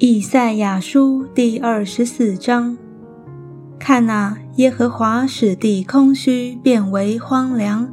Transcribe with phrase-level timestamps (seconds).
[0.00, 2.78] 以赛亚书第二十四章：
[3.80, 7.92] 看哪，耶和华使地空虚，变为荒凉，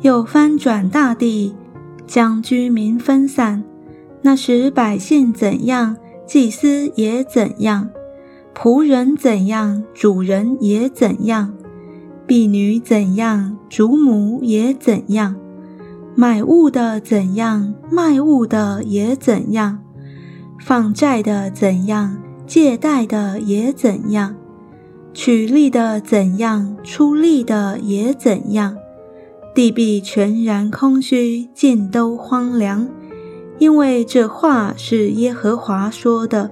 [0.00, 1.54] 又翻转大地，
[2.08, 3.62] 将居民分散。
[4.22, 5.96] 那时百姓怎样，
[6.26, 7.88] 祭司也怎样；
[8.52, 11.52] 仆人怎样，主人也怎样；
[12.26, 15.36] 婢女怎样，主母也怎样；
[16.16, 19.83] 买物的怎样，卖物的也怎样。
[20.66, 24.34] 放债的怎样，借贷的也怎样；
[25.12, 28.74] 取利的怎样，出利的也怎样。
[29.54, 32.88] 地必全然空虚，尽都荒凉，
[33.58, 36.50] 因为这话是耶和华说的。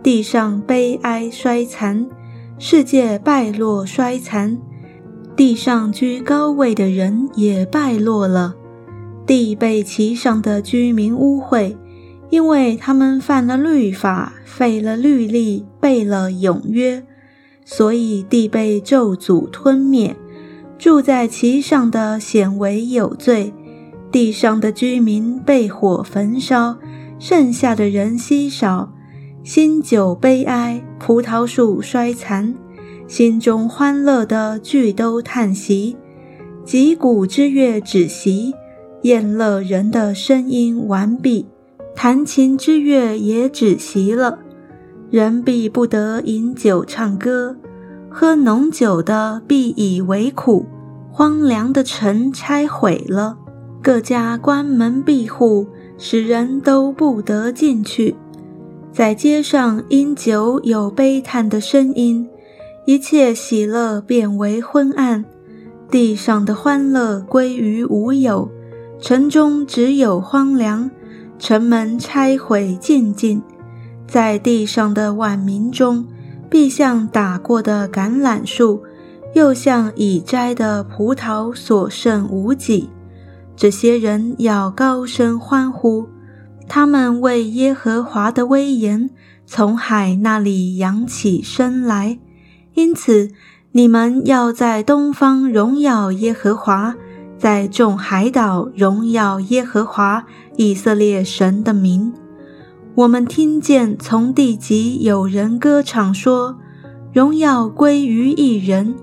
[0.00, 2.06] 地上悲哀衰残，
[2.56, 4.56] 世界败落衰残，
[5.34, 8.54] 地上居高位的人也败落了，
[9.26, 11.74] 地被其上的居民污秽。
[12.30, 17.04] 因为他们犯了律法，废了律例，背了永约，
[17.64, 20.16] 所以地被咒诅吞灭。
[20.78, 23.52] 住在其上的显为有罪，
[24.10, 26.76] 地上的居民被火焚烧，
[27.18, 28.92] 剩下的人稀少。
[29.42, 32.54] 新酒悲哀，葡萄树衰残，
[33.06, 35.96] 心中欢乐的俱都叹息。
[36.64, 38.52] 击鼓之乐止息，
[39.02, 41.46] 宴乐人的声音完毕。
[41.96, 44.38] 弹琴之乐也止息了，
[45.10, 47.56] 人必不得饮酒唱歌，
[48.10, 50.66] 喝浓酒的必以为苦。
[51.10, 53.38] 荒凉的城拆毁了，
[53.82, 58.14] 各家关门闭户，使人都不得进去。
[58.92, 62.28] 在街上因酒有悲叹的声音，
[62.84, 65.24] 一切喜乐变为昏暗，
[65.90, 68.50] 地上的欢乐归于无有，
[69.00, 70.90] 城中只有荒凉。
[71.38, 73.42] 城门拆毁尽尽，
[74.06, 76.06] 在地上的万民中，
[76.48, 78.82] 必像打过的橄榄树，
[79.34, 82.88] 又像已摘的葡萄，所剩无几。
[83.54, 86.08] 这些人要高声欢呼，
[86.68, 89.10] 他们为耶和华的威严
[89.46, 92.18] 从海那里扬起身来。
[92.74, 93.30] 因此，
[93.72, 96.96] 你们要在东方荣耀耶和华。
[97.38, 100.24] 在众海岛荣耀耶和华
[100.56, 102.12] 以色列神的名。
[102.94, 106.56] 我们听见从地极有人歌唱说
[107.12, 108.94] ：“荣耀归于一人。”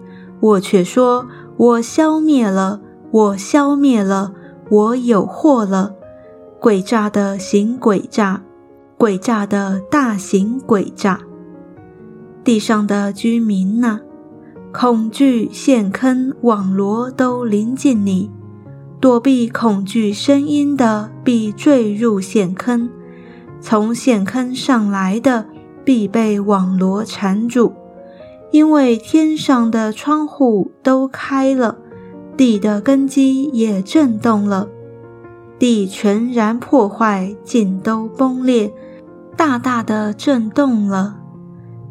[0.42, 4.34] 我却说：“我消灭了，我消灭了，
[4.70, 5.94] 我有祸了。”
[6.60, 8.42] 诡诈的行诡诈，
[8.98, 11.20] 诡诈的大行诡诈。
[12.44, 14.00] 地上的居民呐！
[14.74, 18.32] 恐惧陷坑网罗都临近你，
[19.00, 22.90] 躲避恐惧声音的必坠入陷坑，
[23.62, 25.46] 从陷坑上来的
[25.86, 27.74] 必被网罗缠住，
[28.52, 31.78] 因为天上的窗户都开了，
[32.36, 34.68] 地的根基也震动了，
[35.60, 38.74] 地全然破坏，尽都崩裂，
[39.38, 41.18] 大大的震动了，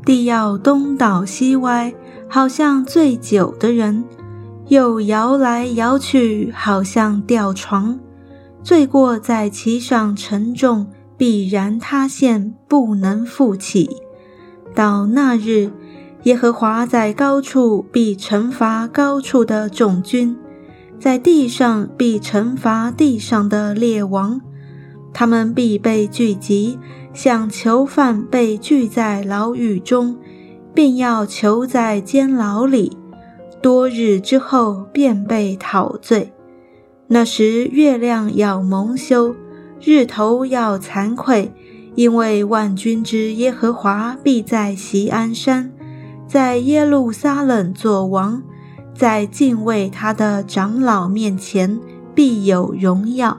[0.05, 1.95] 地要东倒西歪。
[2.35, 4.05] 好像醉酒的人，
[4.69, 8.01] 又摇来摇去，好像吊床。
[8.63, 10.87] 醉过在其上沉重，
[11.19, 13.99] 必然塌陷，不能复起。
[14.75, 15.73] 到那日，
[16.23, 20.35] 耶和华在高处必惩罚高处的众军，
[20.99, 24.41] 在地上必惩罚地上的列王。
[25.13, 26.79] 他们必被聚集，
[27.13, 30.17] 像囚犯被聚在牢狱中。
[30.75, 32.97] 便要囚在监牢里，
[33.61, 36.33] 多日之后便被陶醉。
[37.09, 39.35] 那时月亮要蒙羞，
[39.81, 41.53] 日头要惭愧，
[41.95, 45.71] 因为万军之耶和华必在锡安山，
[46.27, 48.43] 在耶路撒冷作王，
[48.95, 51.79] 在敬畏他的长老面前
[52.15, 53.39] 必有荣耀。